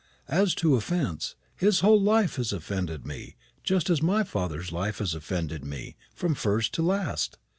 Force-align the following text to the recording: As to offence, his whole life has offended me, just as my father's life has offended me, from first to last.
As 0.29 0.55
to 0.55 0.73
offence, 0.75 1.35
his 1.55 1.81
whole 1.81 2.01
life 2.01 2.37
has 2.37 2.51
offended 2.51 3.05
me, 3.05 3.35
just 3.63 3.87
as 3.87 4.01
my 4.01 4.23
father's 4.23 4.71
life 4.71 4.97
has 4.97 5.13
offended 5.13 5.63
me, 5.63 5.95
from 6.11 6.33
first 6.33 6.73
to 6.73 6.81
last. 6.81 7.37